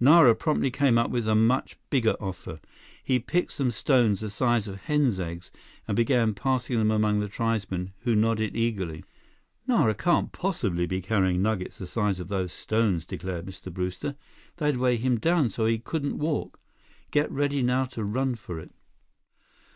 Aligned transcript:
Nara 0.00 0.34
promptly 0.34 0.72
came 0.72 0.98
up 0.98 1.12
with 1.12 1.28
a 1.28 1.36
much 1.36 1.76
bigger 1.90 2.16
offer. 2.20 2.58
He 3.04 3.20
picked 3.20 3.52
some 3.52 3.70
stones 3.70 4.18
the 4.18 4.30
size 4.30 4.66
of 4.66 4.80
hen's 4.80 5.20
eggs 5.20 5.52
and 5.86 5.94
began 5.94 6.34
passing 6.34 6.76
them 6.78 6.90
among 6.90 7.20
the 7.20 7.28
tribesmen, 7.28 7.92
who 8.00 8.16
nodded 8.16 8.56
eagerly. 8.56 9.04
"Nara 9.64 9.94
can't 9.94 10.32
possibly 10.32 10.86
be 10.86 11.00
carrying 11.00 11.40
nuggets 11.40 11.78
the 11.78 11.86
size 11.86 12.18
of 12.18 12.26
those 12.26 12.52
stones," 12.52 13.06
declared 13.06 13.46
Mr. 13.46 13.72
Brewster. 13.72 14.16
"They'd 14.56 14.76
weigh 14.78 14.96
him 14.96 15.20
down 15.20 15.50
so 15.50 15.66
he 15.66 15.78
couldn't 15.78 16.18
walk. 16.18 16.58
Get 17.12 17.30
ready 17.30 17.62
now 17.62 17.84
to 17.84 18.02
run 18.02 18.34
for 18.34 18.58
it." 18.58 18.72